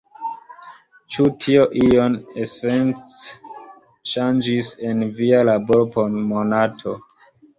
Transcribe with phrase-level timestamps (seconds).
[1.15, 2.15] Ĉu tio ion
[2.45, 3.53] esence
[4.13, 6.99] ŝanĝis en via laboro por Monato?